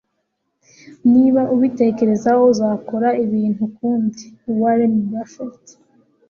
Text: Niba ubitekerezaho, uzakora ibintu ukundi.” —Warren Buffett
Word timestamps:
Niba 1.11 1.41
ubitekerezaho, 1.55 2.41
uzakora 2.53 3.09
ibintu 3.23 3.59
ukundi.” 3.69 4.23
—Warren 4.31 4.95
Buffett 5.11 5.63